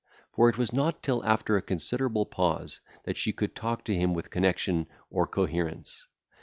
[0.31, 4.15] For it was not till after a considerable pause, that she could talk to him
[4.15, 6.07] with connexion or coherence.